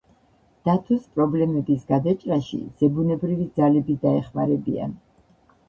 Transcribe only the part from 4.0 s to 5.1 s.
დაეხმარებიან.